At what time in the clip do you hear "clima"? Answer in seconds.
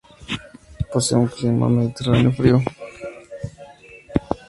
1.27-1.69